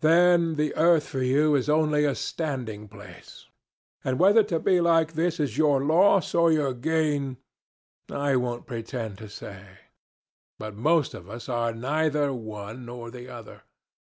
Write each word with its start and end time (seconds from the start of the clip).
Then 0.00 0.54
the 0.54 0.72
earth 0.76 1.08
for 1.08 1.24
you 1.24 1.56
is 1.56 1.68
only 1.68 2.04
a 2.04 2.14
standing 2.14 2.86
place 2.86 3.48
and 4.04 4.16
whether 4.16 4.44
to 4.44 4.60
be 4.60 4.80
like 4.80 5.14
this 5.14 5.40
is 5.40 5.58
your 5.58 5.84
loss 5.84 6.36
or 6.36 6.52
your 6.52 6.72
gain 6.72 7.38
I 8.08 8.36
won't 8.36 8.66
pretend 8.68 9.18
to 9.18 9.28
say. 9.28 9.78
But 10.56 10.76
most 10.76 11.14
of 11.14 11.28
us 11.28 11.48
are 11.48 11.74
neither 11.74 12.32
one 12.32 12.86
nor 12.86 13.10
the 13.10 13.28
other. 13.28 13.62